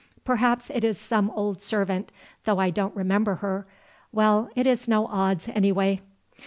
Perhaps 0.25 0.71
it 0.73 0.83
is 0.83 0.97
some 0.97 1.29
old 1.35 1.61
servant, 1.61 2.11
though 2.45 2.57
I 2.57 2.71
don't 2.71 2.95
remember 2.95 3.35
her. 3.35 3.67
Well, 4.11 4.49
it 4.55 4.65
is 4.65 4.87
no 4.87 5.05
odds 5.05 5.47
any 5.47 5.71
way." 5.71 6.01